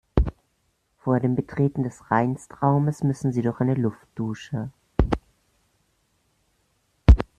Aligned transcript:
Vor 0.97 1.19
dem 1.19 1.35
Betreten 1.35 1.83
des 1.83 2.09
Reinstraumes 2.09 3.03
müssen 3.03 3.31
Sie 3.31 3.43
durch 3.43 3.59
eine 3.61 3.75
Luftdusche. 3.75 4.71